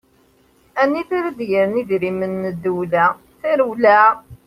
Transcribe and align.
Anida 0.81 1.11
ara 1.17 1.37
d-gren 1.37 1.79
idrimen 1.81 2.33
n 2.43 2.43
ddewla, 2.55 3.05
tarewla! 3.39 3.99